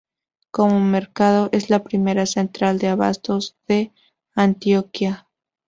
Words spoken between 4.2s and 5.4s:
Antioquia.